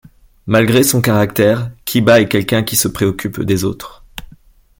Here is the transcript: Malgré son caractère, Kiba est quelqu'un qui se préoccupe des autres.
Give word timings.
Malgré 0.47 0.81
son 0.81 0.99
caractère, 0.99 1.69
Kiba 1.85 2.21
est 2.21 2.27
quelqu'un 2.27 2.63
qui 2.63 2.75
se 2.75 2.87
préoccupe 2.87 3.39
des 3.43 3.63
autres. 3.63 4.03